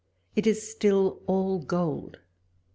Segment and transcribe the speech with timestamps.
[0.35, 2.17] It is still all gold.